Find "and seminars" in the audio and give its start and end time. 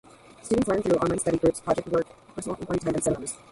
2.95-3.37